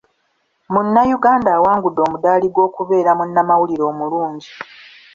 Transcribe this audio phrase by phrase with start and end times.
[0.71, 4.51] Munnayuganda awangudde omudaali gw'okubeera munnamawulire omulungi.